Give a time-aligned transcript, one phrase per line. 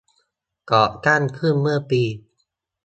[0.71, 2.03] ก่อตั้งขึ้นเมื่อปี